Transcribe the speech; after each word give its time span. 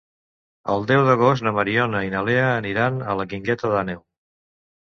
El 0.75 0.85
deu 0.91 1.03
d'agost 1.07 1.45
na 1.47 1.53
Mariona 1.59 2.01
i 2.07 2.11
na 2.15 2.23
Lea 2.31 2.47
aniran 2.63 2.99
a 3.13 3.17
la 3.21 3.29
Guingueta 3.35 3.73
d'Àneu. 3.75 4.05